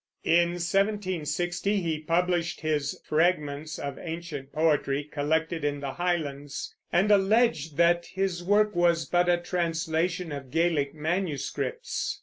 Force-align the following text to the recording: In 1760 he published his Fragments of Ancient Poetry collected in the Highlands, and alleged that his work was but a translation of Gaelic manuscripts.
In 0.25 0.53
1760 0.57 1.79
he 1.79 1.99
published 1.99 2.61
his 2.61 2.99
Fragments 3.05 3.77
of 3.77 3.99
Ancient 3.99 4.51
Poetry 4.51 5.03
collected 5.03 5.63
in 5.63 5.79
the 5.79 5.91
Highlands, 5.91 6.73
and 6.91 7.11
alleged 7.11 7.77
that 7.77 8.07
his 8.07 8.43
work 8.43 8.75
was 8.75 9.05
but 9.05 9.29
a 9.29 9.37
translation 9.37 10.31
of 10.31 10.49
Gaelic 10.49 10.95
manuscripts. 10.95 12.19